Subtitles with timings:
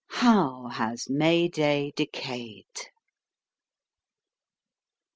[0.09, 2.65] How has May Day decayed